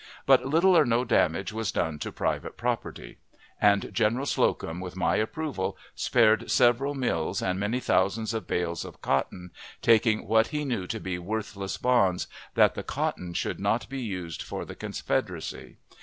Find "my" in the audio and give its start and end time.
4.95-5.17